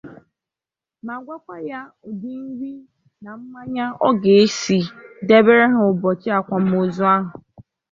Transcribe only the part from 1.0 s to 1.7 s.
ma gwakwa